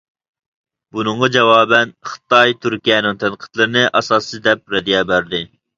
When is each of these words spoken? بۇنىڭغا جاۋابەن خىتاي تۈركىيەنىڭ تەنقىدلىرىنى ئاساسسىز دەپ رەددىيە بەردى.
بۇنىڭغا 0.95 1.29
جاۋابەن 1.35 1.93
خىتاي 2.13 2.57
تۈركىيەنىڭ 2.63 3.23
تەنقىدلىرىنى 3.27 3.89
ئاساسسىز 3.93 4.47
دەپ 4.51 4.77
رەددىيە 4.77 5.09
بەردى. 5.15 5.49